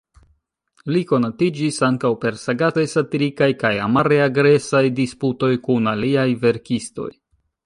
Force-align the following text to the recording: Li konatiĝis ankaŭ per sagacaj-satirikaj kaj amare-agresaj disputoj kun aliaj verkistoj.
Li 0.95 1.01
konatiĝis 1.11 1.77
ankaŭ 1.89 2.11
per 2.23 2.39
sagacaj-satirikaj 2.45 3.51
kaj 3.65 3.73
amare-agresaj 3.89 4.85
disputoj 5.03 5.55
kun 5.69 5.97
aliaj 5.97 6.29
verkistoj. 6.49 7.11